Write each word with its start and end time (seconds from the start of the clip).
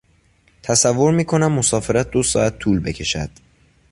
تصور 0.63 1.11
میکنم 1.11 1.51
مسافرت 1.51 2.11
دو 2.11 2.23
ساعت 2.23 2.59
طول 2.59 2.79
بکشد. 2.79 3.29